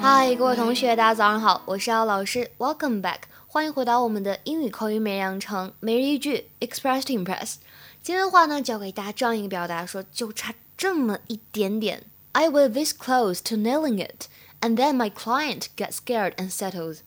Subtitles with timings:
[0.00, 7.54] 嗨，各位同学，大家早上好，我是姚老师，Welcome back，欢迎回到我们的英语口语每日养成每日一句 Express to Impress。
[8.02, 12.02] 今天的话呢，教给大家这样一个表达，说就差这么一点点。
[12.32, 14.26] I was this close to nailing it,
[14.60, 16.98] and then my client got scared and settled.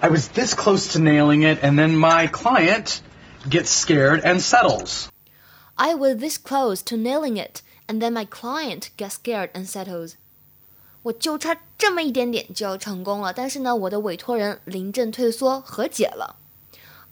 [0.00, 3.00] I was this close to nailing it, and then my client
[3.48, 5.08] gets scared and settles.
[5.74, 10.13] I was this close to nailing it, and then my client gets scared and settles.
[11.03, 16.37] 我就差这么一点点就要成功了，但是呢，我的委托人临阵退缩和解了。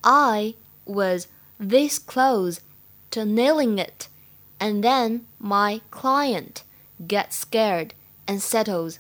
[0.01, 1.27] I was
[1.59, 2.59] this close
[3.11, 4.07] to nailing it,
[4.59, 6.63] and then my client
[7.05, 7.89] gets scared
[8.25, 8.95] and settles.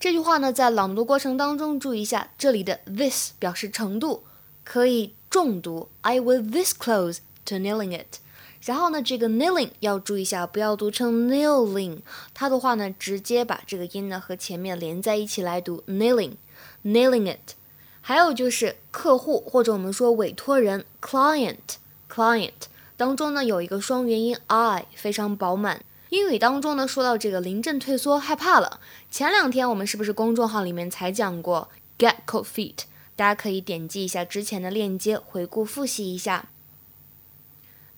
[0.00, 4.24] 这句话呢，在朗读过程当中注意一下，这里的 this 表示程度，
[4.64, 5.88] 可以重读。
[6.02, 8.18] I was this close to nailing it.
[8.61, 11.99] 然后呢，这个 kneeling 要注意一下，不要读成 kneeling
[12.33, 17.53] 它的话呢，直接把这个音呢和前面连在一起来读 kneeling，kneeling it。
[18.01, 22.51] 还有就是客户或者我们说委托人 client，client
[22.97, 25.83] 当中呢有一个双元音 i 非常饱满。
[26.09, 28.79] 英语当中呢说到这个临阵退缩害怕了，
[29.11, 32.79] 前两天我们是不是公众号里面才讲过 get cold feet？
[33.15, 36.49] 大家可以点击一下之前的链接回顾复习一下。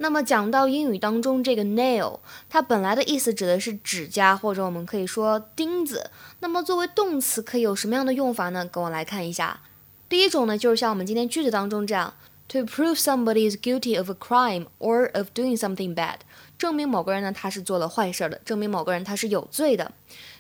[0.02, 2.18] 那么讲到英语当中这个 nail，
[2.50, 6.10] 它本来的意思指的是指甲，或者我们可以说钉子。
[6.40, 8.66] 那么作为动词可以有什么样的用法呢？
[8.66, 9.62] 跟我来看一下。
[10.10, 12.16] 第一种呢，就是像我们今天句子当中这样
[12.48, 16.16] ，to prove somebody is guilty of a crime or of doing something bad，
[16.58, 19.92] 证明某个人呢他是做了坏事的，证明某个人他是有罪的。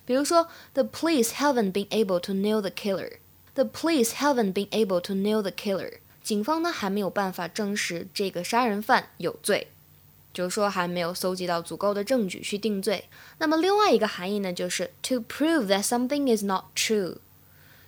[0.05, 3.11] 比如说，the police haven't been able to nail the killer。
[3.53, 5.99] The police haven't been able to nail the killer。
[6.23, 9.67] 警方呢还没有办法证实这个杀人犯有罪，
[10.33, 13.05] 就是说还没有搜集到足够的证据去定罪。
[13.39, 17.17] 那么另外一个含义呢，就是 to prove that something is not true。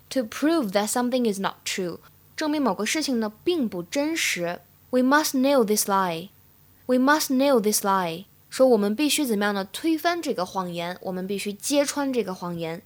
[0.10, 1.98] To prove that something is not true，
[2.36, 4.60] 证明某个事情呢并不真实。
[4.92, 6.30] We must nail this lie。
[6.86, 8.26] We must nail this lie。
[8.50, 9.68] 说我们必须怎么样呢？
[9.74, 12.84] 推翻这个谎言，我们必须揭穿这个谎言。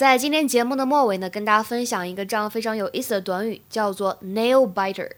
[0.00, 5.10] 在今天节目的末尾呢，跟大家分享一个这样非常有意思的短语，叫做 nail biter。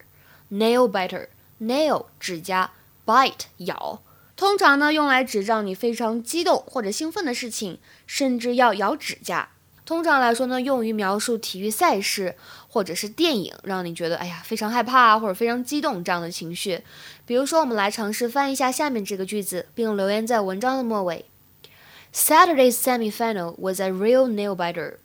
[0.51, 2.73] nail biter，nail 指甲
[3.07, 4.03] ，bite 咬，
[4.35, 7.79] 通常呢用来指让你非常激动或者兴奋的事情，
[8.09, 9.51] 甚至要咬指甲。
[9.85, 12.35] 通常来说呢，用于描述体育赛事
[12.67, 16.83] 或者是电影，让你觉得哎呀非常害怕或者非常激动这样的情绪。
[17.25, 21.27] 比如说，我们来尝试翻译一下下面这个句子，并留言在文章的末尾。
[22.12, 25.00] Saturday's semifinal was a real nail biter.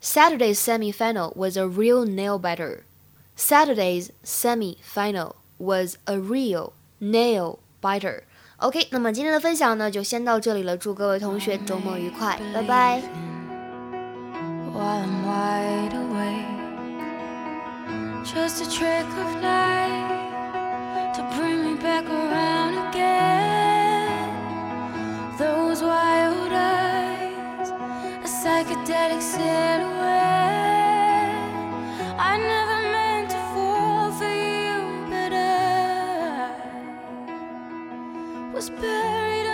[0.00, 2.84] Saturday's semifinal was a real nail biter.
[3.36, 8.24] Saturday's semifinal was a real nail biter.
[8.58, 10.76] OK，那么今天的分享呢，就先到这里了。
[10.76, 13.02] 祝各位同学周末愉快，拜拜。
[18.22, 22.43] Just a trick of light to bring me back around
[28.87, 29.45] Silhouette.
[32.19, 36.51] I never meant to fall for you, but I
[38.53, 39.44] was better.